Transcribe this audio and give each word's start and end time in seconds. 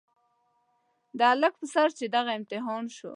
د 1.17 1.19
هلک 1.31 1.53
په 1.59 1.65
سر 1.73 1.87
چې 1.97 2.05
دغه 2.15 2.31
امتحان 2.39 2.83
شو. 2.97 3.09